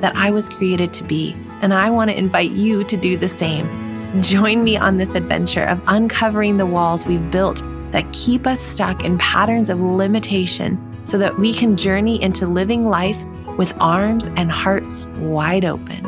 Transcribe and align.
that 0.00 0.16
I 0.16 0.30
was 0.30 0.48
created 0.48 0.92
to 0.94 1.04
be. 1.04 1.34
And 1.60 1.72
I 1.72 1.90
want 1.90 2.10
to 2.10 2.18
invite 2.18 2.50
you 2.50 2.84
to 2.84 2.96
do 2.96 3.16
the 3.16 3.28
same. 3.28 4.22
Join 4.22 4.64
me 4.64 4.76
on 4.76 4.96
this 4.96 5.14
adventure 5.14 5.64
of 5.64 5.80
uncovering 5.86 6.56
the 6.56 6.66
walls 6.66 7.06
we've 7.06 7.30
built 7.30 7.62
that 7.92 8.10
keep 8.12 8.46
us 8.46 8.60
stuck 8.60 9.04
in 9.04 9.18
patterns 9.18 9.70
of 9.70 9.80
limitation 9.80 10.78
so 11.04 11.16
that 11.18 11.38
we 11.38 11.54
can 11.54 11.76
journey 11.76 12.22
into 12.22 12.46
living 12.46 12.88
life 12.88 13.24
with 13.56 13.72
arms 13.80 14.28
and 14.36 14.50
hearts 14.50 15.04
wide 15.16 15.64
open. 15.64 16.04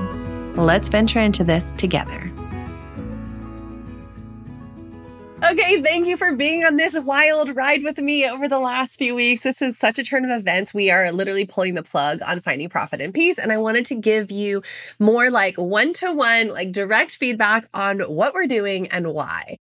Let's 0.56 0.88
venture 0.88 1.20
into 1.20 1.44
this 1.44 1.72
together. 1.72 2.19
Okay, 5.70 5.82
thank 5.82 6.08
you 6.08 6.16
for 6.16 6.34
being 6.34 6.64
on 6.64 6.74
this 6.74 6.98
wild 6.98 7.54
ride 7.54 7.84
with 7.84 7.98
me 7.98 8.28
over 8.28 8.48
the 8.48 8.58
last 8.58 8.98
few 8.98 9.14
weeks. 9.14 9.44
This 9.44 9.62
is 9.62 9.78
such 9.78 10.00
a 10.00 10.02
turn 10.02 10.24
of 10.24 10.36
events. 10.36 10.74
We 10.74 10.90
are 10.90 11.12
literally 11.12 11.46
pulling 11.46 11.74
the 11.74 11.84
plug 11.84 12.18
on 12.26 12.40
finding 12.40 12.68
profit 12.68 13.00
and 13.00 13.14
peace. 13.14 13.38
And 13.38 13.52
I 13.52 13.58
wanted 13.58 13.84
to 13.84 13.94
give 13.94 14.32
you 14.32 14.64
more 14.98 15.30
like 15.30 15.56
one 15.58 15.92
to 15.92 16.12
one, 16.12 16.48
like 16.48 16.72
direct 16.72 17.14
feedback 17.16 17.68
on 17.72 18.00
what 18.00 18.34
we're 18.34 18.48
doing 18.48 18.88
and 18.88 19.14
why. 19.14 19.58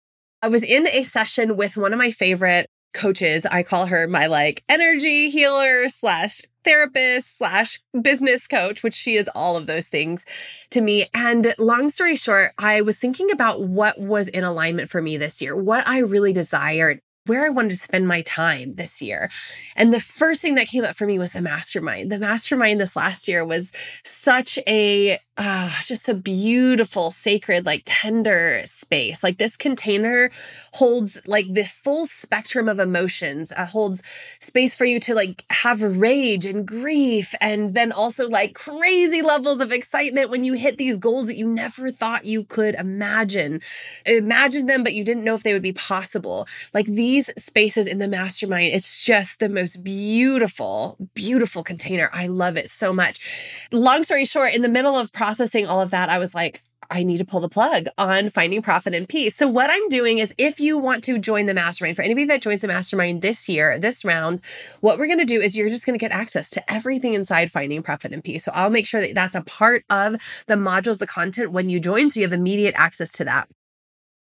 I 0.43 0.49
was 0.49 0.63
in 0.63 0.87
a 0.89 1.05
session 1.05 1.57
with 1.57 1.79
one 1.79 1.95
of 1.95 1.99
my 1.99 2.11
favorite 2.11 2.67
coaches. 2.95 3.45
I 3.47 3.63
call 3.63 3.87
her 3.87 4.07
my 4.07 4.27
like 4.27 4.65
energy 4.69 5.31
healer 5.31 5.89
slash 5.89 6.41
therapist 6.65 7.37
slash 7.37 7.79
business 8.01 8.49
coach, 8.49 8.83
which 8.83 8.95
she 8.95 9.17
is 9.17 9.29
all 9.35 9.57
of 9.57 9.67
those 9.67 9.89
things 9.89 10.25
to 10.71 10.81
me. 10.81 11.07
And 11.13 11.55
long 11.59 11.91
story 11.91 12.17
short, 12.17 12.53
I 12.59 12.81
was 12.81 12.99
thinking 12.99 13.31
about 13.31 13.61
what 13.61 14.01
was 14.01 14.29
in 14.29 14.45
alignment 14.45 14.91
for 14.91 15.03
me 15.03 15.17
this 15.17 15.43
year, 15.43 15.55
what 15.55 15.87
I 15.87 15.99
really 15.99 16.33
desired 16.33 17.01
where 17.27 17.47
I 17.47 17.49
wanted 17.49 17.71
to 17.71 17.77
spend 17.77 18.07
my 18.07 18.21
time 18.23 18.75
this 18.75 19.01
year. 19.01 19.31
And 19.77 19.95
the 19.95 20.01
first 20.01 20.43
thing 20.43 20.57
that 20.57 20.67
came 20.67 20.85
up 20.85 20.97
for 20.97 21.07
me 21.07 21.19
was 21.19 21.33
the 21.33 21.41
mastermind. 21.41 22.13
The 22.13 22.19
mastermind 22.19 22.81
this 22.81 22.97
last 22.97 23.29
year 23.29 23.45
was 23.45 23.73
such 24.03 24.59
a 24.67 25.19
uh, 25.37 25.69
just 25.83 26.09
a 26.09 26.15
beautiful, 26.15 27.11
sacred, 27.11 27.67
like 27.67 27.83
tender 27.85 28.61
space. 28.65 29.25
Like 29.25 29.39
this 29.39 29.57
container 29.57 30.31
holds 30.75 31.21
like 31.27 31.53
the 31.53 31.65
full 31.65 32.07
spectrum 32.07 32.69
of 32.69 32.79
emotions, 32.79 33.53
uh, 33.57 33.67
holds 33.67 34.01
space 34.39 34.77
for 34.77 34.85
you 34.85 35.01
to 35.01 35.15
like 35.15 35.45
have 35.51 35.83
rage 35.83 36.47
and 36.47 36.67
grief, 36.67 37.35
and 37.41 37.75
then 37.75 37.91
also 37.91 38.29
like 38.29 38.55
crazy 38.55 39.23
levels 39.23 39.61
of 39.61 39.73
excitement 39.73 40.31
when 40.31 40.45
you 40.45 40.53
hit 40.53 40.79
these 40.79 40.99
goals 40.99 41.27
that 41.27 41.37
you 41.37 41.49
never 41.49 41.91
thought 41.91 42.27
you 42.27 42.45
could 42.45 42.77
imagine. 42.77 43.61
Imagine 44.07 44.67
them, 44.67 44.85
but 44.85 44.95
you 44.95 45.05
didn't 45.05 45.25
know 45.25 45.35
if 45.35 45.43
they 45.43 45.53
would 45.53 45.63
be 45.63 45.73
possible. 45.73 46.47
Like 46.73 46.87
these 46.87 47.14
spaces 47.21 47.87
in 47.87 47.99
the 47.99 48.09
mastermind, 48.09 48.75
it's 48.75 49.05
just 49.05 49.39
the 49.41 49.49
most 49.49 49.83
beautiful, 49.85 50.97
beautiful 51.15 51.63
container. 51.63 52.11
I 52.13 52.27
love 52.27 52.57
it 52.57 52.71
so 52.71 52.93
much. 52.93 53.67
Long 53.73 54.05
story 54.05 54.25
short, 54.25 54.55
in 54.55 54.63
the 54.63 54.69
middle 54.69 54.97
of 54.97 55.13
processing 55.13 55.67
all 55.67 55.81
of 55.81 55.91
that, 55.91 56.09
I 56.09 56.19
was 56.19 56.35
like, 56.35 56.63
I 56.91 57.03
need 57.03 57.19
to 57.19 57.25
pull 57.25 57.41
the 57.41 57.49
plug 57.49 57.87
on 57.99 58.29
finding 58.29 58.63
profit 58.63 58.95
and 58.95 59.09
peace. 59.09 59.37
So, 59.37 59.49
what 59.49 59.71
I'm 59.71 59.89
doing 59.89 60.19
is 60.19 60.35
if 60.39 60.61
you 60.61 60.79
want 60.79 61.05
to 61.05 61.19
join 61.19 61.47
the 61.47 61.55
mastermind, 61.55 61.97
for 61.97 62.03
anybody 62.03 62.27
that 62.27 62.43
joins 62.43 62.61
the 62.61 62.69
mastermind 62.69 63.23
this 63.23 63.49
year, 63.49 63.79
this 63.79 64.05
round, 64.05 64.41
what 64.81 64.99
we're 64.99 65.07
going 65.07 65.19
to 65.19 65.25
do 65.25 65.41
is 65.41 65.57
you're 65.57 65.69
just 65.69 65.87
going 65.87 65.99
to 65.99 66.03
get 66.03 66.13
access 66.13 66.51
to 66.51 66.73
everything 66.73 67.15
inside 67.15 67.51
finding 67.51 67.83
profit 67.83 68.13
and 68.13 68.23
peace. 68.23 68.45
So, 68.45 68.53
I'll 68.55 68.71
make 68.71 68.87
sure 68.87 69.01
that 69.01 69.15
that's 69.15 69.35
a 69.35 69.43
part 69.43 69.85
of 69.91 70.17
the 70.47 70.55
modules, 70.55 70.99
the 70.99 71.07
content 71.07 71.53
when 71.53 71.69
you 71.69 71.81
join. 71.81 72.09
So, 72.09 72.21
you 72.21 72.27
have 72.27 72.33
immediate 72.33 72.75
access 72.77 73.13
to 73.13 73.25
that. 73.25 73.49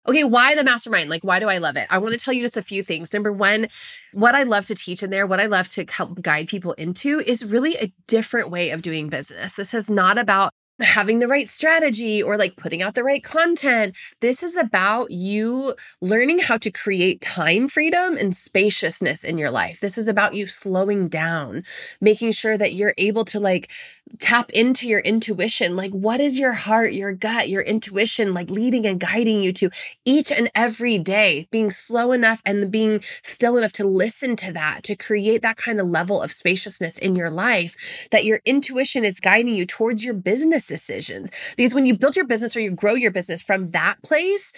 Okay, 0.08 0.24
why 0.24 0.54
the 0.54 0.64
mastermind? 0.64 1.10
Like, 1.10 1.22
why 1.22 1.38
do 1.38 1.48
I 1.48 1.58
love 1.58 1.76
it? 1.76 1.86
I 1.90 1.98
want 1.98 2.18
to 2.18 2.18
tell 2.18 2.32
you 2.32 2.40
just 2.40 2.56
a 2.56 2.62
few 2.62 2.82
things. 2.82 3.12
Number 3.12 3.30
one, 3.30 3.68
what 4.14 4.34
I 4.34 4.44
love 4.44 4.64
to 4.66 4.74
teach 4.74 5.02
in 5.02 5.10
there, 5.10 5.26
what 5.26 5.38
I 5.38 5.46
love 5.46 5.68
to 5.68 5.84
help 5.84 6.22
guide 6.22 6.48
people 6.48 6.72
into 6.72 7.20
is 7.20 7.44
really 7.44 7.76
a 7.76 7.92
different 8.06 8.50
way 8.50 8.70
of 8.70 8.80
doing 8.80 9.10
business. 9.10 9.56
This 9.56 9.74
is 9.74 9.90
not 9.90 10.16
about 10.16 10.54
having 10.80 11.18
the 11.18 11.28
right 11.28 11.48
strategy 11.48 12.22
or 12.22 12.36
like 12.36 12.56
putting 12.56 12.82
out 12.82 12.94
the 12.94 13.04
right 13.04 13.24
content. 13.24 13.96
This 14.20 14.42
is 14.42 14.56
about 14.56 15.10
you 15.10 15.74
learning 16.00 16.38
how 16.38 16.56
to 16.58 16.70
create 16.70 17.20
time 17.20 17.68
freedom 17.68 18.16
and 18.16 18.34
spaciousness 18.34 19.24
in 19.24 19.38
your 19.38 19.50
life. 19.50 19.80
This 19.80 19.98
is 19.98 20.08
about 20.08 20.34
you 20.34 20.46
slowing 20.46 21.08
down, 21.08 21.64
making 22.00 22.32
sure 22.32 22.56
that 22.56 22.74
you're 22.74 22.94
able 22.96 23.24
to 23.26 23.40
like 23.40 23.70
tap 24.18 24.50
into 24.50 24.88
your 24.88 25.00
intuition. 25.00 25.76
Like, 25.76 25.92
what 25.92 26.20
is 26.20 26.38
your 26.38 26.52
heart, 26.52 26.92
your 26.92 27.12
gut, 27.12 27.48
your 27.48 27.62
intuition 27.62 28.34
like 28.34 28.50
leading 28.50 28.86
and 28.86 29.00
guiding 29.00 29.42
you 29.42 29.52
to 29.54 29.70
each 30.04 30.30
and 30.30 30.50
every 30.54 30.98
day? 30.98 31.48
Being 31.50 31.70
slow 31.70 32.12
enough 32.12 32.42
and 32.44 32.70
being 32.70 33.02
still 33.22 33.56
enough 33.56 33.72
to 33.72 33.86
listen 33.86 34.36
to 34.36 34.52
that, 34.52 34.82
to 34.84 34.96
create 34.96 35.42
that 35.42 35.56
kind 35.56 35.80
of 35.80 35.86
level 35.86 36.22
of 36.22 36.32
spaciousness 36.32 36.98
in 36.98 37.16
your 37.16 37.30
life 37.30 37.76
that 38.10 38.24
your 38.24 38.40
intuition 38.44 39.04
is 39.04 39.20
guiding 39.20 39.54
you 39.54 39.66
towards 39.66 40.04
your 40.04 40.14
business 40.14 40.66
decisions. 40.66 41.30
Because 41.56 41.74
when 41.74 41.86
you 41.86 41.96
build 41.96 42.16
your 42.16 42.26
business 42.26 42.56
or 42.56 42.60
you 42.60 42.70
grow 42.70 42.94
your 42.94 43.10
business 43.10 43.42
from 43.42 43.70
that 43.70 43.96
place, 44.02 44.52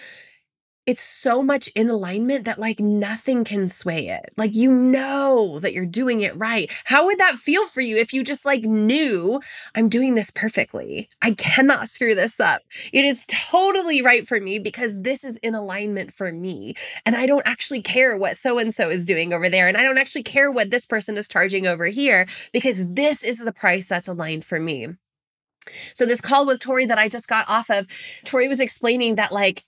it's 0.87 1.01
so 1.01 1.43
much 1.43 1.67
in 1.69 1.89
alignment 1.89 2.45
that 2.45 2.57
like 2.57 2.79
nothing 2.79 3.43
can 3.43 3.67
sway 3.67 4.07
it. 4.07 4.33
Like 4.35 4.55
you 4.55 4.71
know 4.71 5.59
that 5.59 5.73
you're 5.73 5.85
doing 5.85 6.21
it 6.21 6.35
right. 6.35 6.71
How 6.85 7.05
would 7.05 7.19
that 7.19 7.35
feel 7.35 7.67
for 7.67 7.81
you 7.81 7.97
if 7.97 8.13
you 8.13 8.23
just 8.23 8.45
like 8.45 8.63
knew 8.63 9.39
I'm 9.75 9.89
doing 9.89 10.15
this 10.15 10.31
perfectly? 10.31 11.07
I 11.21 11.31
cannot 11.31 11.87
screw 11.87 12.15
this 12.15 12.39
up. 12.39 12.63
It 12.91 13.05
is 13.05 13.25
totally 13.27 14.01
right 14.01 14.27
for 14.27 14.39
me 14.39 14.57
because 14.57 15.01
this 15.01 15.23
is 15.23 15.37
in 15.37 15.53
alignment 15.53 16.13
for 16.13 16.31
me. 16.31 16.73
And 17.05 17.15
I 17.15 17.27
don't 17.27 17.47
actually 17.47 17.83
care 17.83 18.17
what 18.17 18.37
so 18.37 18.57
and 18.57 18.73
so 18.73 18.89
is 18.89 19.05
doing 19.05 19.33
over 19.33 19.49
there. 19.49 19.67
And 19.67 19.77
I 19.77 19.83
don't 19.83 19.99
actually 19.99 20.23
care 20.23 20.51
what 20.51 20.71
this 20.71 20.85
person 20.85 21.15
is 21.15 21.27
charging 21.27 21.67
over 21.67 21.85
here 21.85 22.27
because 22.51 22.87
this 22.93 23.23
is 23.23 23.37
the 23.39 23.53
price 23.53 23.87
that's 23.87 24.07
aligned 24.07 24.45
for 24.45 24.59
me. 24.59 24.87
So 25.93 26.07
this 26.07 26.21
call 26.21 26.47
with 26.47 26.59
Tori 26.59 26.87
that 26.87 26.97
I 26.97 27.07
just 27.07 27.27
got 27.27 27.47
off 27.47 27.69
of, 27.69 27.85
Tori 28.23 28.47
was 28.47 28.59
explaining 28.59 29.15
that 29.15 29.31
like 29.31 29.63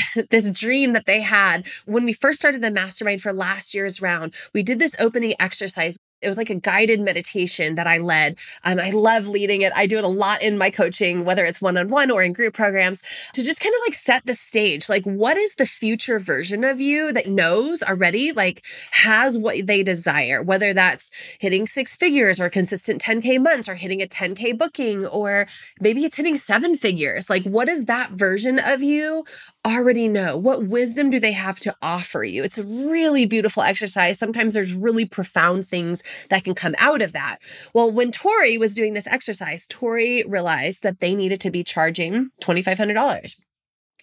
this 0.30 0.50
dream 0.50 0.92
that 0.92 1.06
they 1.06 1.20
had 1.20 1.66
when 1.86 2.04
we 2.04 2.12
first 2.12 2.38
started 2.38 2.60
the 2.60 2.70
mastermind 2.70 3.22
for 3.22 3.32
last 3.32 3.74
year's 3.74 4.02
round. 4.02 4.34
We 4.52 4.62
did 4.62 4.78
this 4.78 4.96
opening 4.98 5.34
exercise 5.40 5.96
it 6.22 6.28
was 6.28 6.36
like 6.36 6.50
a 6.50 6.54
guided 6.54 7.00
meditation 7.00 7.74
that 7.74 7.86
I 7.86 7.98
led. 7.98 8.38
And 8.64 8.80
I 8.80 8.90
love 8.90 9.26
leading 9.26 9.62
it. 9.62 9.72
I 9.74 9.86
do 9.86 9.98
it 9.98 10.04
a 10.04 10.08
lot 10.08 10.42
in 10.42 10.56
my 10.56 10.70
coaching, 10.70 11.24
whether 11.24 11.44
it's 11.44 11.60
one 11.60 11.76
on 11.76 11.88
one 11.88 12.10
or 12.10 12.22
in 12.22 12.32
group 12.32 12.54
programs, 12.54 13.02
to 13.34 13.42
just 13.42 13.60
kind 13.60 13.74
of 13.74 13.80
like 13.84 13.94
set 13.94 14.24
the 14.24 14.34
stage. 14.34 14.88
Like, 14.88 15.04
what 15.04 15.36
is 15.36 15.56
the 15.56 15.66
future 15.66 16.18
version 16.18 16.64
of 16.64 16.80
you 16.80 17.12
that 17.12 17.26
knows 17.26 17.82
already, 17.82 18.32
like, 18.32 18.64
has 18.92 19.36
what 19.36 19.66
they 19.66 19.82
desire, 19.82 20.42
whether 20.42 20.72
that's 20.72 21.10
hitting 21.40 21.66
six 21.66 21.96
figures 21.96 22.40
or 22.40 22.48
consistent 22.48 23.02
10K 23.02 23.42
months 23.42 23.68
or 23.68 23.74
hitting 23.74 24.00
a 24.00 24.06
10K 24.06 24.56
booking, 24.56 25.06
or 25.06 25.46
maybe 25.80 26.04
it's 26.04 26.16
hitting 26.16 26.36
seven 26.36 26.76
figures. 26.76 27.28
Like, 27.28 27.42
what 27.42 27.68
is 27.68 27.86
that 27.86 28.12
version 28.12 28.58
of 28.58 28.82
you 28.82 29.24
already 29.66 30.08
know? 30.08 30.36
What 30.36 30.66
wisdom 30.66 31.10
do 31.10 31.20
they 31.20 31.32
have 31.32 31.58
to 31.60 31.74
offer 31.82 32.24
you? 32.24 32.42
It's 32.42 32.58
a 32.58 32.64
really 32.64 33.26
beautiful 33.26 33.62
exercise. 33.62 34.18
Sometimes 34.18 34.54
there's 34.54 34.72
really 34.72 35.04
profound 35.04 35.68
things 35.68 36.02
that 36.30 36.44
can 36.44 36.54
come 36.54 36.74
out 36.78 37.02
of 37.02 37.12
that. 37.12 37.38
Well, 37.72 37.90
when 37.90 38.10
Tori 38.10 38.58
was 38.58 38.74
doing 38.74 38.92
this 38.92 39.06
exercise, 39.06 39.66
Tori 39.68 40.24
realized 40.24 40.82
that 40.82 41.00
they 41.00 41.14
needed 41.14 41.40
to 41.42 41.50
be 41.50 41.62
charging 41.62 42.30
$2,500. 42.42 43.36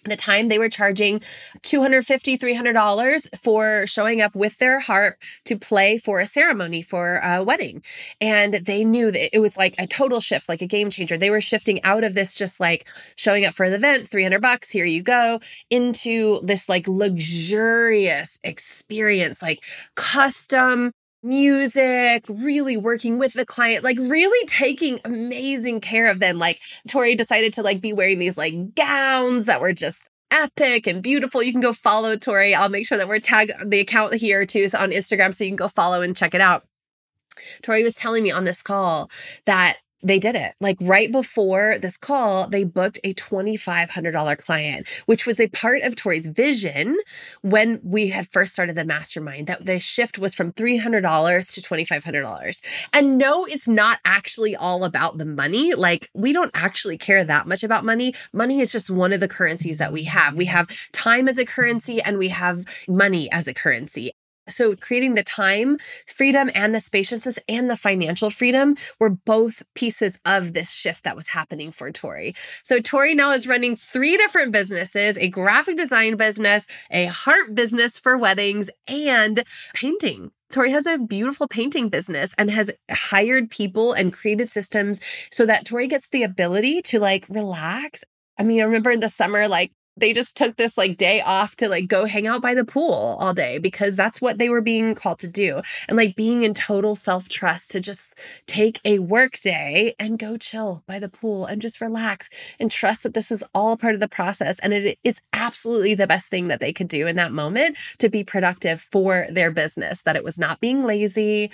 The 0.04 0.16
time 0.16 0.48
they 0.48 0.58
were 0.58 0.68
charging 0.68 1.20
$250 1.62 2.38
$300 2.38 3.42
for 3.42 3.86
showing 3.86 4.20
up 4.20 4.34
with 4.34 4.58
their 4.58 4.80
harp 4.80 5.16
to 5.44 5.58
play 5.58 5.98
for 5.98 6.20
a 6.20 6.26
ceremony 6.26 6.82
for 6.82 7.20
a 7.22 7.42
wedding. 7.42 7.82
And 8.20 8.54
they 8.54 8.84
knew 8.84 9.10
that 9.10 9.34
it 9.34 9.40
was 9.40 9.56
like 9.56 9.74
a 9.78 9.86
total 9.86 10.20
shift 10.20 10.48
like 10.48 10.62
a 10.62 10.66
game 10.66 10.90
changer. 10.90 11.16
They 11.16 11.30
were 11.30 11.40
shifting 11.40 11.82
out 11.82 12.04
of 12.04 12.14
this 12.14 12.34
just 12.34 12.60
like 12.60 12.86
showing 13.16 13.44
up 13.44 13.54
for 13.54 13.68
the 13.68 13.76
event 13.76 14.08
300 14.08 14.40
bucks 14.40 14.70
here 14.70 14.84
you 14.84 15.02
go 15.02 15.40
into 15.70 16.40
this 16.42 16.68
like 16.68 16.86
luxurious 16.86 18.38
experience 18.44 19.40
like 19.42 19.64
custom 19.94 20.92
music, 21.22 22.24
really 22.28 22.76
working 22.76 23.18
with 23.18 23.34
the 23.34 23.46
client, 23.46 23.84
like 23.84 23.98
really 23.98 24.46
taking 24.46 25.00
amazing 25.04 25.80
care 25.80 26.10
of 26.10 26.18
them. 26.18 26.38
Like 26.38 26.60
Tori 26.88 27.14
decided 27.14 27.52
to 27.54 27.62
like 27.62 27.80
be 27.80 27.92
wearing 27.92 28.18
these 28.18 28.36
like 28.36 28.74
gowns 28.74 29.46
that 29.46 29.60
were 29.60 29.72
just 29.72 30.08
epic 30.30 30.86
and 30.86 31.02
beautiful. 31.02 31.42
You 31.42 31.52
can 31.52 31.60
go 31.60 31.72
follow 31.72 32.16
Tori. 32.16 32.54
I'll 32.54 32.68
make 32.68 32.86
sure 32.86 32.98
that 32.98 33.08
we're 33.08 33.18
tag 33.18 33.52
the 33.64 33.80
account 33.80 34.14
here 34.14 34.46
too 34.46 34.68
so 34.68 34.78
on 34.78 34.90
Instagram 34.90 35.34
so 35.34 35.44
you 35.44 35.50
can 35.50 35.56
go 35.56 35.68
follow 35.68 36.02
and 36.02 36.16
check 36.16 36.34
it 36.34 36.40
out. 36.40 36.64
Tori 37.62 37.82
was 37.82 37.94
telling 37.94 38.22
me 38.22 38.30
on 38.30 38.44
this 38.44 38.62
call 38.62 39.10
that 39.46 39.78
they 40.02 40.18
did 40.18 40.36
it. 40.36 40.54
Like 40.60 40.78
right 40.82 41.10
before 41.10 41.78
this 41.78 41.96
call, 41.96 42.48
they 42.48 42.64
booked 42.64 42.98
a 43.04 43.14
$2,500 43.14 44.38
client, 44.38 44.88
which 45.06 45.26
was 45.26 45.40
a 45.40 45.48
part 45.48 45.82
of 45.82 45.96
Tori's 45.96 46.26
vision 46.26 46.96
when 47.42 47.80
we 47.82 48.08
had 48.08 48.30
first 48.30 48.52
started 48.52 48.76
the 48.76 48.84
mastermind, 48.84 49.46
that 49.46 49.66
the 49.66 49.78
shift 49.80 50.18
was 50.18 50.34
from 50.34 50.52
$300 50.52 51.54
to 51.54 51.60
$2,500. 51.60 52.62
And 52.92 53.18
no, 53.18 53.44
it's 53.44 53.68
not 53.68 53.98
actually 54.04 54.56
all 54.56 54.84
about 54.84 55.18
the 55.18 55.26
money. 55.26 55.74
Like 55.74 56.10
we 56.14 56.32
don't 56.32 56.50
actually 56.54 56.98
care 56.98 57.24
that 57.24 57.46
much 57.46 57.62
about 57.62 57.84
money. 57.84 58.14
Money 58.32 58.60
is 58.60 58.72
just 58.72 58.90
one 58.90 59.12
of 59.12 59.20
the 59.20 59.28
currencies 59.28 59.78
that 59.78 59.92
we 59.92 60.04
have. 60.04 60.36
We 60.36 60.46
have 60.46 60.68
time 60.92 61.28
as 61.28 61.38
a 61.38 61.44
currency 61.44 62.00
and 62.00 62.18
we 62.18 62.28
have 62.28 62.64
money 62.88 63.30
as 63.30 63.46
a 63.46 63.54
currency. 63.54 64.12
So, 64.50 64.76
creating 64.76 65.14
the 65.14 65.22
time 65.22 65.78
freedom 66.06 66.50
and 66.54 66.74
the 66.74 66.80
spaciousness 66.80 67.38
and 67.48 67.70
the 67.70 67.76
financial 67.76 68.30
freedom 68.30 68.76
were 68.98 69.10
both 69.10 69.62
pieces 69.74 70.18
of 70.24 70.52
this 70.52 70.70
shift 70.70 71.04
that 71.04 71.16
was 71.16 71.28
happening 71.28 71.70
for 71.72 71.90
Tori. 71.90 72.34
So, 72.62 72.80
Tori 72.80 73.14
now 73.14 73.32
is 73.32 73.46
running 73.46 73.76
three 73.76 74.16
different 74.16 74.52
businesses 74.52 75.16
a 75.16 75.28
graphic 75.28 75.76
design 75.76 76.16
business, 76.16 76.66
a 76.90 77.06
heart 77.06 77.54
business 77.54 77.98
for 77.98 78.16
weddings, 78.16 78.70
and 78.86 79.44
painting. 79.74 80.30
Tori 80.50 80.72
has 80.72 80.86
a 80.86 80.98
beautiful 80.98 81.46
painting 81.46 81.88
business 81.88 82.34
and 82.36 82.50
has 82.50 82.70
hired 82.90 83.50
people 83.50 83.92
and 83.92 84.12
created 84.12 84.48
systems 84.48 85.00
so 85.30 85.46
that 85.46 85.64
Tori 85.64 85.86
gets 85.86 86.08
the 86.08 86.24
ability 86.24 86.82
to 86.82 86.98
like 86.98 87.26
relax. 87.28 88.04
I 88.36 88.42
mean, 88.42 88.60
I 88.60 88.64
remember 88.64 88.90
in 88.90 89.00
the 89.00 89.08
summer, 89.08 89.46
like 89.46 89.70
they 90.00 90.12
just 90.12 90.36
took 90.36 90.56
this 90.56 90.76
like 90.76 90.96
day 90.96 91.20
off 91.20 91.56
to 91.56 91.68
like 91.68 91.88
go 91.88 92.04
hang 92.06 92.26
out 92.26 92.42
by 92.42 92.54
the 92.54 92.64
pool 92.64 93.16
all 93.20 93.34
day 93.34 93.58
because 93.58 93.96
that's 93.96 94.20
what 94.20 94.38
they 94.38 94.48
were 94.48 94.60
being 94.60 94.94
called 94.94 95.18
to 95.20 95.28
do. 95.28 95.60
And 95.88 95.96
like 95.96 96.16
being 96.16 96.42
in 96.42 96.54
total 96.54 96.94
self 96.94 97.28
trust 97.28 97.70
to 97.72 97.80
just 97.80 98.18
take 98.46 98.80
a 98.84 98.98
work 98.98 99.38
day 99.40 99.94
and 99.98 100.18
go 100.18 100.36
chill 100.36 100.82
by 100.86 100.98
the 100.98 101.08
pool 101.08 101.46
and 101.46 101.62
just 101.62 101.80
relax 101.80 102.30
and 102.58 102.70
trust 102.70 103.02
that 103.02 103.14
this 103.14 103.30
is 103.30 103.44
all 103.54 103.76
part 103.76 103.94
of 103.94 104.00
the 104.00 104.08
process. 104.08 104.58
And 104.60 104.72
it 104.72 104.98
is 105.04 105.20
absolutely 105.32 105.94
the 105.94 106.06
best 106.06 106.30
thing 106.30 106.48
that 106.48 106.60
they 106.60 106.72
could 106.72 106.88
do 106.88 107.06
in 107.06 107.16
that 107.16 107.32
moment 107.32 107.76
to 107.98 108.08
be 108.08 108.24
productive 108.24 108.80
for 108.80 109.26
their 109.30 109.50
business, 109.50 110.02
that 110.02 110.16
it 110.16 110.24
was 110.24 110.38
not 110.38 110.60
being 110.60 110.84
lazy, 110.84 111.50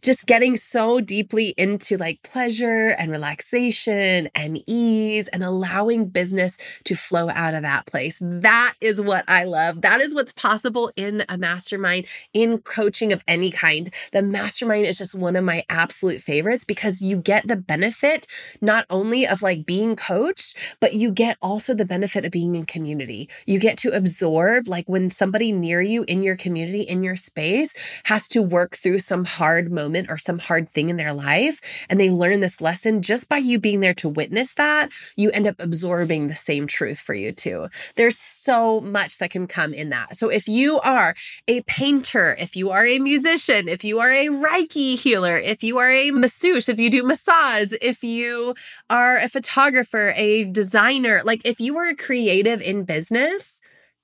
just 0.00 0.26
getting 0.26 0.56
so 0.56 1.00
deeply 1.00 1.54
into 1.56 1.96
like 1.96 2.22
pleasure 2.22 2.88
and 2.98 3.10
relaxation 3.10 4.28
and 4.34 4.58
ease 4.66 5.28
and 5.28 5.42
allowing 5.42 6.08
business 6.08 6.56
to 6.84 6.94
flow 6.94 7.28
out 7.30 7.54
of 7.54 7.62
that 7.62 7.86
place. 7.90 8.18
That 8.20 8.74
is 8.80 9.00
what 9.00 9.24
I 9.28 9.44
love. 9.44 9.82
That 9.82 10.00
is 10.00 10.14
what's 10.14 10.32
possible 10.32 10.92
in 10.96 11.24
a 11.28 11.36
mastermind, 11.36 12.06
in 12.32 12.58
coaching 12.58 13.12
of 13.12 13.22
any 13.26 13.50
kind. 13.50 13.92
The 14.12 14.22
mastermind 14.22 14.86
is 14.86 14.98
just 14.98 15.14
one 15.14 15.36
of 15.36 15.44
my 15.44 15.64
absolute 15.68 16.22
favorites 16.22 16.64
because 16.64 17.02
you 17.02 17.16
get 17.16 17.46
the 17.46 17.56
benefit 17.56 18.26
not 18.60 18.86
only 18.90 19.26
of 19.26 19.42
like 19.42 19.66
being 19.66 19.96
coached, 19.96 20.56
but 20.80 20.94
you 20.94 21.10
get 21.10 21.36
also 21.42 21.74
the 21.74 21.84
benefit 21.84 22.24
of 22.24 22.30
being 22.30 22.54
in 22.54 22.66
community. 22.66 23.28
You 23.46 23.58
get 23.58 23.76
to 23.78 23.90
absorb 23.90 24.68
like 24.68 24.88
when 24.88 25.10
somebody 25.10 25.52
near 25.52 25.80
you 25.82 26.04
in 26.04 26.22
your 26.22 26.36
community, 26.36 26.82
in 26.82 27.02
your 27.02 27.16
space, 27.16 27.74
has 28.04 28.28
to 28.28 28.42
work 28.42 28.76
through 28.76 29.00
some 29.00 29.24
hard 29.24 29.72
moment 29.72 30.10
or 30.10 30.18
some 30.18 30.38
hard 30.38 30.68
thing 30.68 30.90
in 30.90 30.96
their 30.96 31.12
life. 31.12 31.60
And 31.88 31.98
they 31.98 32.10
learn 32.10 32.40
this 32.40 32.60
lesson 32.60 33.02
just 33.02 33.28
by 33.28 33.38
you 33.38 33.58
being 33.58 33.80
there 33.80 33.94
to 33.94 34.08
witness 34.08 34.54
that, 34.54 34.90
you 35.16 35.30
end 35.30 35.46
up 35.46 35.56
absorbing 35.58 36.28
the 36.28 36.36
same 36.36 36.66
truth 36.66 37.00
for 37.00 37.14
you 37.14 37.32
too. 37.32 37.68
There's 37.96 38.18
so 38.18 38.80
much 38.80 39.18
that 39.18 39.30
can 39.30 39.46
come 39.46 39.74
in 39.74 39.90
that. 39.90 40.16
So 40.16 40.28
if 40.28 40.48
you 40.48 40.80
are 40.80 41.14
a 41.48 41.62
painter, 41.62 42.36
if 42.38 42.56
you 42.56 42.70
are 42.70 42.86
a 42.86 42.98
musician, 42.98 43.68
if 43.68 43.84
you 43.84 44.00
are 44.00 44.10
a 44.10 44.26
Reiki 44.26 44.98
healer, 44.98 45.38
if 45.38 45.62
you 45.62 45.78
are 45.78 45.90
a 45.90 46.10
masseuse, 46.10 46.68
if 46.68 46.78
you 46.80 46.90
do 46.90 47.02
massage, 47.02 47.72
if 47.80 48.02
you 48.02 48.54
are 48.88 49.16
a 49.16 49.28
photographer, 49.28 50.12
a 50.16 50.44
designer, 50.44 51.20
like 51.24 51.42
if 51.44 51.60
you 51.60 51.76
are 51.78 51.88
a 51.88 51.96
creative 51.96 52.62
in 52.62 52.84
business, 52.84 53.60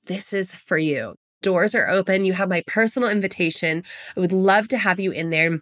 this 0.07 0.33
is 0.33 0.55
for 0.55 0.79
you. 0.79 1.17
Doors 1.43 1.75
are 1.75 1.89
open. 1.89 2.25
You 2.25 2.33
have 2.33 2.49
my 2.49 2.63
personal 2.67 3.09
invitation. 3.09 3.85
I 4.17 4.21
would 4.21 4.33
love 4.33 4.69
to 4.69 4.79
have 4.79 4.99
you 4.99 5.11
in 5.13 5.31
there. 5.31 5.61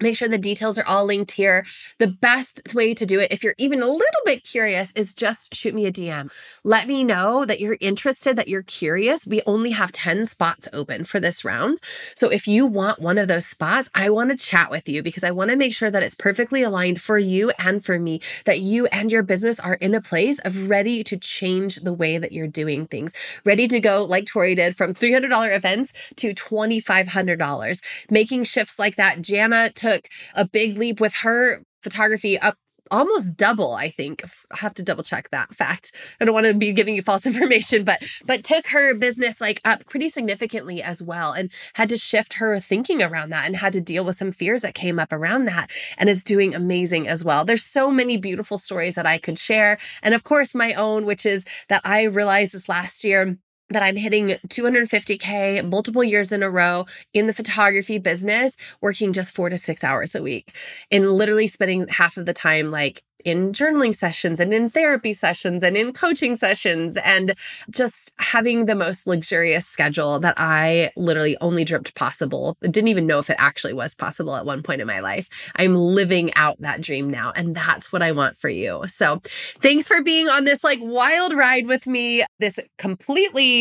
Make 0.00 0.16
sure 0.16 0.28
the 0.28 0.38
details 0.38 0.78
are 0.78 0.86
all 0.86 1.04
linked 1.04 1.32
here. 1.32 1.66
The 1.98 2.06
best 2.06 2.74
way 2.74 2.94
to 2.94 3.04
do 3.04 3.20
it, 3.20 3.32
if 3.32 3.44
you're 3.44 3.54
even 3.58 3.82
a 3.82 3.86
little 3.86 4.22
bit 4.24 4.44
curious, 4.44 4.92
is 4.96 5.12
just 5.12 5.54
shoot 5.54 5.74
me 5.74 5.86
a 5.86 5.92
DM. 5.92 6.30
Let 6.64 6.88
me 6.88 7.04
know 7.04 7.44
that 7.44 7.60
you're 7.60 7.76
interested, 7.80 8.36
that 8.36 8.48
you're 8.48 8.62
curious. 8.62 9.26
We 9.26 9.42
only 9.46 9.72
have 9.72 9.92
10 9.92 10.24
spots 10.24 10.68
open 10.72 11.04
for 11.04 11.20
this 11.20 11.44
round. 11.44 11.80
So 12.16 12.28
if 12.30 12.48
you 12.48 12.64
want 12.64 13.00
one 13.00 13.18
of 13.18 13.28
those 13.28 13.46
spots, 13.46 13.90
I 13.94 14.08
want 14.08 14.30
to 14.30 14.36
chat 14.36 14.70
with 14.70 14.88
you 14.88 15.02
because 15.02 15.24
I 15.24 15.32
want 15.32 15.50
to 15.50 15.56
make 15.56 15.74
sure 15.74 15.90
that 15.90 16.02
it's 16.02 16.14
perfectly 16.14 16.62
aligned 16.62 17.00
for 17.00 17.18
you 17.18 17.50
and 17.58 17.84
for 17.84 17.98
me, 17.98 18.22
that 18.46 18.60
you 18.60 18.86
and 18.86 19.12
your 19.12 19.22
business 19.22 19.60
are 19.60 19.74
in 19.74 19.94
a 19.94 20.00
place 20.00 20.38
of 20.38 20.70
ready 20.70 21.04
to 21.04 21.18
change 21.18 21.76
the 21.76 21.92
way 21.92 22.16
that 22.16 22.32
you're 22.32 22.46
doing 22.46 22.86
things, 22.86 23.12
ready 23.44 23.68
to 23.68 23.80
go 23.80 24.04
like 24.04 24.24
Tori 24.24 24.54
did 24.54 24.76
from 24.76 24.94
$300 24.94 25.54
events 25.54 25.92
to 26.16 26.32
$2,500, 26.32 28.10
making 28.10 28.44
shifts 28.44 28.78
like 28.78 28.96
that. 28.96 29.20
Jana 29.20 29.70
took 29.70 29.89
took 29.90 30.08
a 30.34 30.46
big 30.46 30.76
leap 30.78 31.00
with 31.00 31.14
her 31.16 31.62
photography 31.82 32.38
up 32.38 32.56
almost 32.90 33.36
double 33.36 33.72
i 33.74 33.88
think 33.88 34.22
i 34.52 34.56
have 34.56 34.74
to 34.74 34.82
double 34.82 35.04
check 35.04 35.30
that 35.30 35.54
fact. 35.54 35.92
I 36.20 36.24
don't 36.24 36.34
want 36.34 36.46
to 36.46 36.54
be 36.54 36.72
giving 36.72 36.96
you 36.96 37.02
false 37.02 37.24
information 37.32 37.84
but 37.84 38.02
but 38.26 38.42
took 38.42 38.66
her 38.68 38.94
business 38.94 39.40
like 39.40 39.60
up 39.64 39.86
pretty 39.86 40.08
significantly 40.08 40.82
as 40.82 41.00
well 41.02 41.32
and 41.32 41.52
had 41.74 41.88
to 41.90 41.96
shift 41.96 42.34
her 42.34 42.58
thinking 42.58 43.02
around 43.02 43.30
that 43.30 43.46
and 43.46 43.56
had 43.56 43.72
to 43.74 43.80
deal 43.80 44.04
with 44.04 44.16
some 44.16 44.32
fears 44.32 44.62
that 44.62 44.74
came 44.74 44.98
up 44.98 45.12
around 45.12 45.44
that 45.44 45.70
and 45.98 46.08
is 46.08 46.24
doing 46.24 46.54
amazing 46.54 47.06
as 47.06 47.24
well. 47.24 47.44
There's 47.44 47.62
so 47.62 47.90
many 47.90 48.16
beautiful 48.16 48.58
stories 48.58 48.96
that 48.96 49.06
i 49.06 49.18
could 49.18 49.38
share 49.38 49.78
and 50.02 50.14
of 50.14 50.24
course 50.24 50.54
my 50.54 50.72
own 50.74 51.06
which 51.06 51.24
is 51.24 51.44
that 51.68 51.82
i 51.84 52.02
realized 52.02 52.52
this 52.52 52.68
last 52.68 53.04
year 53.04 53.38
that 53.70 53.82
I'm 53.82 53.96
hitting 53.96 54.30
250K 54.48 55.68
multiple 55.68 56.04
years 56.04 56.32
in 56.32 56.42
a 56.42 56.50
row 56.50 56.86
in 57.12 57.26
the 57.26 57.32
photography 57.32 57.98
business, 57.98 58.56
working 58.80 59.12
just 59.12 59.34
four 59.34 59.48
to 59.48 59.58
six 59.58 59.84
hours 59.84 60.14
a 60.14 60.22
week 60.22 60.54
and 60.90 61.10
literally 61.10 61.46
spending 61.46 61.88
half 61.88 62.16
of 62.16 62.26
the 62.26 62.32
time 62.32 62.70
like 62.70 63.02
in 63.24 63.52
journaling 63.52 63.94
sessions 63.94 64.40
and 64.40 64.52
in 64.52 64.70
therapy 64.70 65.12
sessions 65.12 65.62
and 65.62 65.76
in 65.76 65.92
coaching 65.92 66.36
sessions 66.36 66.96
and 66.98 67.34
just 67.70 68.12
having 68.18 68.66
the 68.66 68.74
most 68.74 69.06
luxurious 69.06 69.66
schedule 69.66 70.18
that 70.20 70.34
I 70.36 70.90
literally 70.96 71.36
only 71.40 71.64
dreamt 71.64 71.94
possible. 71.94 72.56
Didn't 72.62 72.88
even 72.88 73.06
know 73.06 73.18
if 73.18 73.30
it 73.30 73.36
actually 73.38 73.72
was 73.72 73.94
possible 73.94 74.36
at 74.36 74.46
one 74.46 74.62
point 74.62 74.80
in 74.80 74.86
my 74.86 75.00
life. 75.00 75.28
I'm 75.56 75.74
living 75.74 76.32
out 76.34 76.60
that 76.60 76.80
dream 76.80 77.10
now 77.10 77.32
and 77.34 77.54
that's 77.54 77.92
what 77.92 78.02
I 78.02 78.12
want 78.12 78.36
for 78.36 78.48
you. 78.48 78.82
So, 78.86 79.20
thanks 79.60 79.86
for 79.86 80.02
being 80.02 80.28
on 80.28 80.44
this 80.44 80.64
like 80.64 80.78
wild 80.80 81.34
ride 81.34 81.66
with 81.66 81.86
me. 81.86 82.24
This 82.38 82.58
completely 82.78 83.59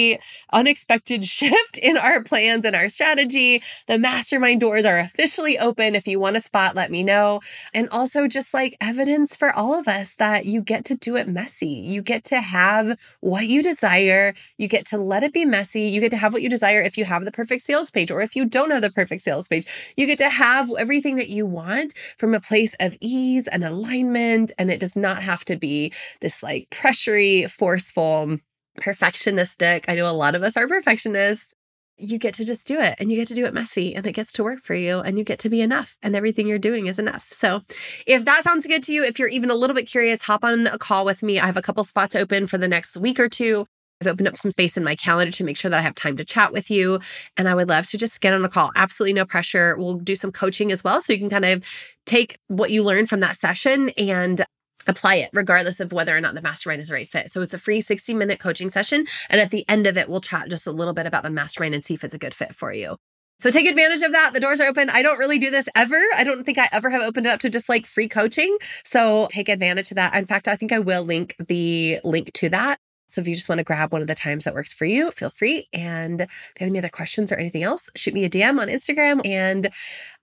unexpected 0.52 1.26
shift 1.26 1.78
in 1.78 1.98
our 1.98 2.24
plans 2.24 2.66
and 2.66 2.76
our 2.76 2.90
strategy. 2.90 3.62
The 3.88 3.98
mastermind 3.98 4.62
doors 4.62 4.86
are 4.86 5.00
officially 5.00 5.58
open. 5.58 5.96
If 5.96 6.08
you 6.08 6.20
want 6.20 6.38
a 6.38 6.42
spot, 6.42 6.76
let 6.76 6.92
me 6.92 7.04
know. 7.04 7.42
And 7.74 7.90
also 7.90 8.28
just 8.28 8.54
like 8.54 8.76
evidence 8.82 9.36
for 9.36 9.56
all 9.56 9.78
of 9.78 9.88
us 9.88 10.16
that 10.16 10.46
you 10.46 10.62
get 10.62 10.86
to 10.86 10.96
do 10.96 11.16
it 11.16 11.28
messy. 11.28 11.68
You 11.68 12.02
get 12.02 12.24
to 12.26 12.42
have 12.42 12.98
what 13.22 13.48
you 13.48 13.62
desire. 13.62 14.34
You 14.58 14.68
get 14.68 14.86
to 14.88 14.98
let 14.98 15.24
it 15.24 15.34
be 15.34 15.46
messy. 15.46 15.84
You 15.84 16.02
get 16.02 16.12
to 16.12 16.18
have 16.18 16.34
what 16.34 16.42
you 16.42 16.50
desire 16.50 16.82
if 16.82 16.98
you 16.98 17.06
have 17.06 17.26
the 17.26 17.32
perfect 17.32 17.62
sales 17.62 17.92
page 17.92 18.12
or 18.12 18.22
if 18.22 18.36
you 18.36 18.46
don't 18.46 18.72
have 18.72 18.82
the 18.82 18.92
perfect 18.92 19.22
sales 19.22 19.48
page. 19.48 19.66
You 19.98 20.06
get 20.06 20.18
to 20.20 20.30
have 20.30 20.72
everything 20.78 21.16
that 21.16 21.30
you 21.30 21.46
want 21.46 21.94
from 22.18 22.34
a 22.34 22.40
place 22.40 22.76
of 22.80 22.98
ease 23.02 23.48
and 23.48 23.64
alignment. 23.64 24.52
And 24.58 24.72
it 24.72 24.80
does 24.80 24.96
not 24.96 25.22
have 25.24 25.46
to 25.46 25.56
be 25.56 25.94
this 26.22 26.42
like 26.44 26.70
pressury, 26.70 27.50
forceful, 27.50 28.38
perfectionistic. 28.80 29.86
I 29.88 29.96
know 29.96 30.10
a 30.10 30.14
lot 30.14 30.36
of 30.36 30.44
us 30.44 30.58
are 30.58 30.68
perfectionists 30.68 31.54
you 32.00 32.18
get 32.18 32.34
to 32.36 32.46
just 32.46 32.66
do 32.66 32.80
it 32.80 32.96
and 32.98 33.12
you 33.12 33.18
get 33.18 33.28
to 33.28 33.36
do 33.36 33.46
it 33.46 33.54
messy 33.54 33.94
and 33.94 34.08
it 34.08 34.14
gets 34.14 34.34
to 34.34 34.44
work 34.44 34.62
for 34.64 34.74
you 34.74 35.00
and 35.00 35.18
you 35.18 35.24
get 35.24 35.40
to 35.40 35.50
be 35.50 35.62
enough 35.62 35.98
and 36.02 36.16
everything 36.16 36.48
you're 36.48 36.58
doing 36.58 36.88
is 36.88 36.98
enough. 36.98 37.28
So, 37.30 37.62
if 38.08 38.26
that 38.26 38.44
sounds 38.44 38.66
good 38.66 38.84
to 38.84 38.94
you, 38.94 39.04
if 39.04 39.20
you're 39.20 39.28
even 39.28 39.50
a 39.50 39.56
little 39.56 39.76
bit 39.76 39.88
curious, 39.88 40.24
hop 40.24 40.44
on 40.44 40.68
a 40.68 40.78
call 40.78 41.06
with 41.06 41.22
me. 41.22 41.40
I 41.40 41.46
have 41.46 41.58
a 41.58 41.62
couple 41.62 41.84
spots 41.84 42.16
open 42.16 42.48
for 42.48 42.58
the 42.58 42.68
next 42.68 42.98
week 42.98 43.20
or 43.20 43.30
two. 43.30 43.66
I've 44.02 44.08
opened 44.08 44.30
up 44.30 44.38
some 44.38 44.52
space 44.52 44.78
in 44.78 44.84
my 44.86 44.96
calendar 44.96 45.32
to 45.32 45.44
make 45.44 45.58
sure 45.58 45.70
that 45.70 45.80
I 45.80 45.84
have 45.84 45.96
time 45.96 46.16
to 46.18 46.24
chat 46.24 46.54
with 46.54 46.72
you. 46.72 47.00
And 47.36 47.50
I 47.50 47.56
would 47.56 47.68
love 47.68 47.86
to 47.88 47.98
just 47.98 48.22
get 48.22 48.34
on 48.34 48.46
a 48.46 48.50
call. 48.50 48.72
Absolutely 48.78 49.14
no 49.14 49.26
pressure. 49.26 49.76
We'll 49.78 49.98
do 49.98 50.16
some 50.16 50.32
coaching 50.32 50.72
as 50.72 50.86
well. 50.86 51.02
So 51.02 51.12
you 51.12 51.20
can 51.20 51.30
kind 51.30 51.44
of 51.44 51.66
take 52.06 52.38
what 52.48 52.72
you 52.72 52.84
learned 52.84 53.10
from 53.10 53.20
that 53.20 53.36
session 53.36 53.90
and 53.98 54.46
apply 54.88 55.16
it 55.16 55.30
regardless 55.34 55.80
of 55.80 55.92
whether 55.92 56.16
or 56.16 56.22
not 56.22 56.34
the 56.34 56.42
mastermind 56.42 56.82
is 56.82 56.90
the 56.90 56.94
right 56.94 57.08
fit. 57.08 57.30
So 57.30 57.42
it's 57.42 57.54
a 57.54 57.58
free 57.58 57.82
60 57.82 58.14
minute 58.14 58.40
coaching 58.40 58.70
session. 58.70 59.06
And 59.30 59.42
at 59.42 59.52
the 59.52 59.68
end 59.70 59.88
of 59.88 59.98
it, 59.98 60.10
we'll 60.10 60.22
chat 60.22 60.50
just 60.50 60.68
a 60.68 60.72
little 60.72 60.94
bit 60.94 61.06
about 61.06 61.24
the 61.24 61.30
mastermind 61.30 61.76
and 61.76 61.84
see 61.84 61.94
if 61.94 62.04
it's 62.04 62.14
a 62.14 62.20
good 62.20 62.34
fit 62.34 62.56
for 62.56 62.74
you. 62.74 62.98
So 63.40 63.52
take 63.52 63.68
advantage 63.68 64.02
of 64.02 64.12
that. 64.12 64.34
The 64.34 64.42
doors 64.42 64.60
are 64.60 64.68
open. 64.68 64.90
I 64.90 65.02
don't 65.02 65.18
really 65.18 65.40
do 65.40 65.50
this 65.50 65.70
ever. 65.74 66.02
I 66.16 66.26
don't 66.26 66.46
think 66.46 66.58
I 66.58 66.68
ever 66.74 66.90
have 66.90 67.02
opened 67.02 67.26
it 67.26 67.32
up 67.32 67.40
to 67.42 67.50
just 67.50 67.70
like 67.70 67.86
free 67.86 68.10
coaching. 68.10 68.58
So 68.84 69.28
take 69.32 69.48
advantage 69.48 69.92
of 69.92 69.96
that. 69.96 70.14
In 70.14 70.26
fact, 70.26 70.50
I 70.50 70.58
think 70.58 70.74
I 70.74 70.80
will 70.80 71.04
link 71.04 71.36
the 71.40 72.00
link 72.04 72.34
to 72.34 72.50
that. 72.50 72.80
So 73.08 73.22
if 73.22 73.28
you 73.28 73.34
just 73.34 73.50
want 73.50 73.58
to 73.58 73.64
grab 73.64 73.92
one 73.92 74.02
of 74.02 74.08
the 74.08 74.14
times 74.14 74.44
that 74.44 74.54
works 74.54 74.72
for 74.72 74.86
you, 74.86 75.10
feel 75.10 75.32
free. 75.32 75.68
And 75.74 76.22
if 76.22 76.30
you 76.60 76.66
have 76.66 76.70
any 76.70 76.78
other 76.78 76.90
questions 76.90 77.32
or 77.32 77.36
anything 77.36 77.64
else, 77.64 77.90
shoot 77.96 78.14
me 78.14 78.24
a 78.24 78.30
DM 78.30 78.60
on 78.60 78.68
Instagram 78.68 79.26
and 79.26 79.70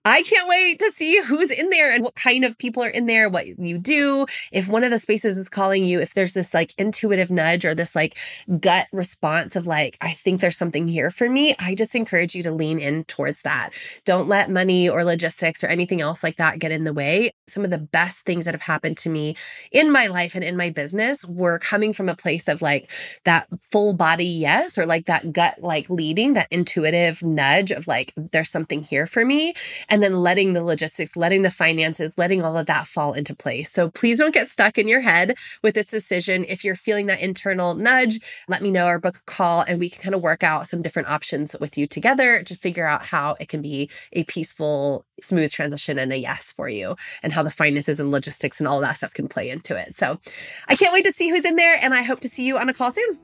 I 0.09 0.21
can't 0.21 0.47
wait 0.47 0.79
to 0.79 0.89
see 0.93 1.21
who's 1.21 1.51
in 1.51 1.69
there 1.69 1.91
and 1.91 2.01
what 2.01 2.15
kind 2.15 2.45
of 2.45 2.57
people 2.57 2.81
are 2.81 2.87
in 2.87 3.07
there, 3.07 3.27
what 3.27 3.59
you 3.59 3.77
do. 3.77 4.25
If 4.53 4.69
one 4.69 4.85
of 4.85 4.89
the 4.89 4.99
spaces 4.99 5.37
is 5.37 5.49
calling 5.49 5.83
you, 5.83 5.99
if 5.99 6.13
there's 6.13 6.33
this 6.33 6.53
like 6.53 6.73
intuitive 6.77 7.29
nudge 7.29 7.65
or 7.65 7.75
this 7.75 7.93
like 7.93 8.17
gut 8.61 8.87
response 8.93 9.57
of 9.57 9.67
like, 9.67 9.97
I 9.99 10.13
think 10.13 10.39
there's 10.39 10.55
something 10.55 10.87
here 10.87 11.11
for 11.11 11.29
me, 11.29 11.55
I 11.59 11.75
just 11.75 11.93
encourage 11.93 12.35
you 12.35 12.43
to 12.43 12.53
lean 12.53 12.79
in 12.79 13.03
towards 13.03 13.41
that. 13.41 13.71
Don't 14.05 14.29
let 14.29 14.49
money 14.49 14.87
or 14.87 15.03
logistics 15.03 15.61
or 15.61 15.67
anything 15.67 15.99
else 15.99 16.23
like 16.23 16.37
that 16.37 16.59
get 16.59 16.71
in 16.71 16.85
the 16.85 16.93
way. 16.93 17.31
Some 17.49 17.65
of 17.65 17.69
the 17.69 17.77
best 17.77 18.25
things 18.25 18.45
that 18.45 18.53
have 18.53 18.61
happened 18.61 18.95
to 18.99 19.09
me 19.09 19.35
in 19.73 19.91
my 19.91 20.07
life 20.07 20.35
and 20.35 20.43
in 20.43 20.55
my 20.55 20.69
business 20.69 21.25
were 21.25 21.59
coming 21.59 21.91
from 21.91 22.07
a 22.07 22.15
place 22.15 22.47
of 22.47 22.61
like 22.61 22.89
that 23.25 23.49
full 23.73 23.91
body 23.91 24.23
yes, 24.23 24.77
or 24.77 24.85
like 24.85 25.07
that 25.07 25.33
gut 25.33 25.55
like 25.59 25.89
leading, 25.89 26.31
that 26.33 26.47
intuitive 26.49 27.21
nudge 27.23 27.71
of 27.71 27.87
like, 27.87 28.13
there's 28.15 28.49
something 28.49 28.83
here 28.83 29.05
for 29.05 29.25
me. 29.25 29.53
And 29.89 29.96
and 29.97 30.03
then 30.03 30.21
letting 30.21 30.53
the 30.53 30.63
logistics, 30.63 31.17
letting 31.17 31.41
the 31.41 31.49
finances, 31.49 32.19
letting 32.19 32.43
all 32.43 32.55
of 32.55 32.67
that 32.67 32.85
fall 32.85 33.13
into 33.13 33.35
place. 33.35 33.71
So 33.71 33.89
please 33.89 34.19
don't 34.19 34.31
get 34.31 34.47
stuck 34.47 34.77
in 34.77 34.87
your 34.87 34.99
head 35.01 35.35
with 35.63 35.73
this 35.73 35.87
decision. 35.87 36.45
If 36.47 36.63
you're 36.63 36.75
feeling 36.75 37.07
that 37.07 37.19
internal 37.19 37.73
nudge, 37.73 38.19
let 38.47 38.61
me 38.61 38.69
know 38.69 38.85
or 38.85 38.99
book 38.99 39.17
a 39.17 39.23
call 39.23 39.61
and 39.61 39.79
we 39.79 39.89
can 39.89 40.03
kind 40.03 40.13
of 40.13 40.21
work 40.21 40.43
out 40.43 40.67
some 40.67 40.83
different 40.83 41.09
options 41.09 41.55
with 41.59 41.79
you 41.79 41.87
together 41.87 42.43
to 42.43 42.55
figure 42.55 42.85
out 42.85 43.07
how 43.07 43.37
it 43.39 43.49
can 43.49 43.63
be 43.63 43.89
a 44.13 44.23
peaceful, 44.25 45.03
smooth 45.19 45.51
transition 45.51 45.97
and 45.97 46.13
a 46.13 46.17
yes 46.17 46.51
for 46.51 46.69
you 46.69 46.95
and 47.23 47.33
how 47.33 47.41
the 47.41 47.49
finances 47.49 47.99
and 47.99 48.11
logistics 48.11 48.59
and 48.59 48.67
all 48.67 48.79
that 48.81 48.97
stuff 48.97 49.15
can 49.15 49.27
play 49.27 49.49
into 49.49 49.75
it. 49.75 49.95
So 49.95 50.19
I 50.67 50.75
can't 50.75 50.93
wait 50.93 51.05
to 51.05 51.11
see 51.11 51.31
who's 51.31 51.43
in 51.43 51.55
there 51.55 51.75
and 51.81 51.95
I 51.95 52.03
hope 52.03 52.19
to 52.19 52.29
see 52.29 52.45
you 52.45 52.59
on 52.59 52.69
a 52.69 52.73
call 52.75 52.91
soon. 52.91 53.17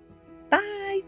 Bye. 0.49 1.01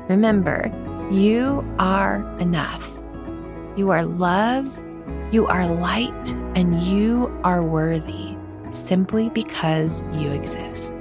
Remember, 0.09 0.73
you 1.11 1.63
are 1.79 2.27
enough. 2.39 2.99
You 3.77 3.91
are 3.91 4.07
love, 4.07 4.83
you 5.31 5.47
are 5.47 5.67
light, 5.67 6.31
and 6.55 6.83
you 6.83 7.31
are 7.45 7.63
worthy 7.63 8.35
simply 8.71 9.29
because 9.29 10.03
you 10.15 10.31
exist. 10.31 10.95